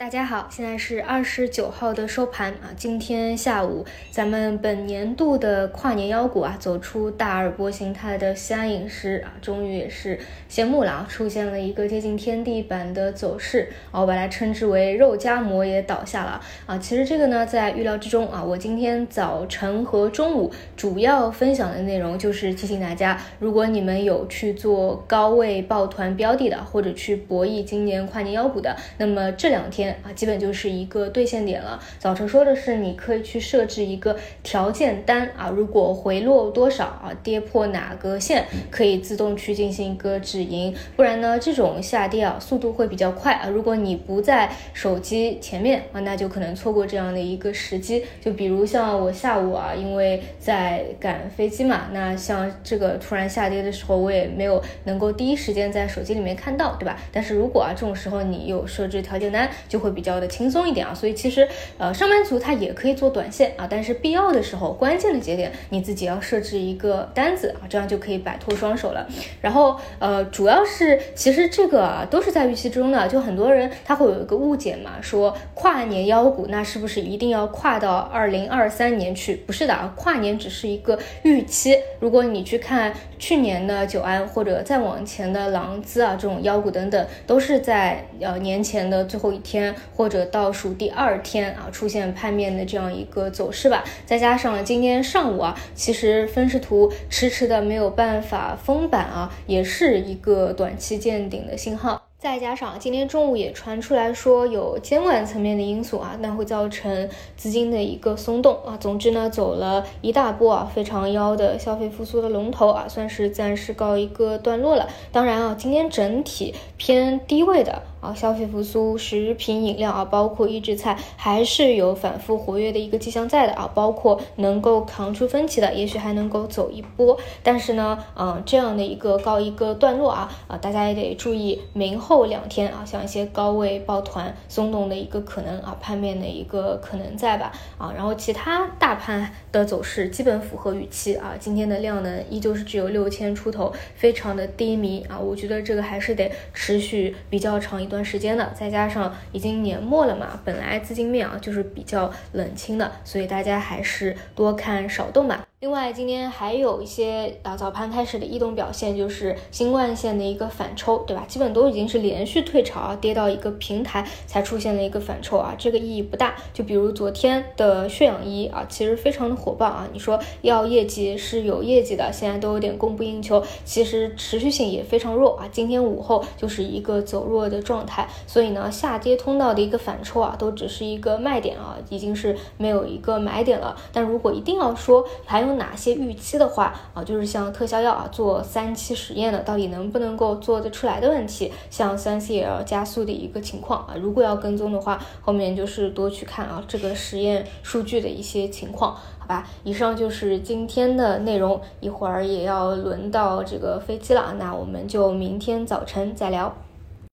[0.00, 2.72] 大家好，现在是二十九号的收盘啊。
[2.74, 10.18] 今天下午，咱们本年度的跨年妖股啊，走出大二波形态的西安饮食啊，终于也是
[10.48, 16.78] 谢幕了啊，出现了一个接近天地板的走势，我把它称之为肉夹馍也倒下了啊。
[16.78, 18.42] 其实这个呢，在预料之中啊。
[18.42, 29.89] 我今天早晨和中午主要分享的内容就是提醒大家，如果你们有去做高位抱团标的的，或者去博弈今年跨年妖股的，那么这两天。
[30.02, 31.80] 啊，基本就是一个兑现点了。
[31.98, 40.74] 早晨说的是，你可以去设置一个条件单啊，如果回落多少啊，跌破哪个线，可以自动去进行一个止盈。
[40.96, 43.48] 不然呢，这种下跌啊，速度会比较快啊。
[43.48, 48.04] 如果你不在手机前面啊，那就可能错过这样的一个时机。
[48.20, 56.96] 就比如像我下午啊，因为在赶飞机嘛，那像这个突然下跌的时候，我也没有能够第一时间在手机里面看到，对吧？
[57.10, 61.48] 但是如果啊，这种时候你有设置条件单，就会比较的轻松一点啊，所以其实
[61.78, 69.06] 呃上班族他也可以做短线啊，但是必要的时候关键的节点你自己要设置一个单子啊，这样就可以摆脱双手了。
[69.40, 79.36] 然后呃主要是其实这个啊都是在预期中的，就很多人他会有一个误解嘛，说跨年妖股那是不是一定要跨到二零二三年去？
[79.46, 81.76] 不是的啊，跨年只是一个预期。
[81.98, 89.69] 如果你去看去年的九安或者再往前的狼资啊这种妖股等等，都是在呃年前的最后一天。
[89.94, 102.02] 或者倒数第二天啊，出现盘面的这样一个走势吧，再加上今天上午啊，其实分时图迟迟的没有办法封板啊，也是一个短期见顶的信号。
[102.18, 108.76] 再加上今天中午也传出来说有监管层面的因素啊，那会造成资金的一个松动啊。
[108.78, 114.86] 总之呢，走了一大波啊，非常妖的消费复苏的龙头啊，算是暂时告一个段落了。
[115.10, 117.80] 当然啊，今天整体偏低位的。
[118.00, 123.70] 啊，消费复苏、食品饮料啊，包括预制菜，还是有反复活跃的一个迹象在的啊。
[123.74, 127.18] 包括能够扛出分歧的，也许还能够走一波。
[127.42, 137.92] 但是呢，嗯，这样的一个告一个段落啊，啊，大家也得注意明后两天啊，像一些高位抱团松动的一个可能啊，盘面的一个可能在吧啊。
[137.94, 141.34] 然后其他大盘的走势基本符合预期啊。
[141.38, 145.18] 今天的量呢，依旧是只有六千出头，非常的低迷啊。
[145.18, 147.89] 我觉得这个还是得持续比较长一。
[147.90, 155.44] 段时间的，再加上已经年末了嘛，本来资金面啊就是比较冷清的，所以大家还是多看少动吧。
[155.60, 161.22] 另外，今天还有一些啊早盘开始的异动表现，就是新冠线的一个反抽，对吧？
[161.28, 166.34] 基本都已经是连续退潮，跌到一个平台才出现了一个反抽啊，这个意义不大。
[166.54, 175.46] 就比如昨天的血氧仪啊，其实非常的火爆啊，你说要业绩是有业绩的，现在都有点供不应求，其实持续性也非常弱啊。
[175.52, 183.76] 今天午后就是一个走弱的状态，所以呢，下跌通道的一个反抽啊，都只是一个卖点啊，已经是没有一个买点了。
[183.92, 199.46] 但如果一定要说还有哪些预期的话啊，就是像特效药啊，做三期实验的，到底能不能够做得出来的问题，像三 C L 加速的一个情况啊，如果要跟踪的话，后面就是多去看啊这个实验数据的一些情况，好吧？
[199.64, 206.54] 以上就是今天的内容，一会儿也要轮到这个飞机了，那我们就明天早晨再聊。